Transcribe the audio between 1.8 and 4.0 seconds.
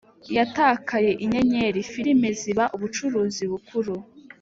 filime ziba ubucuruzi bukuru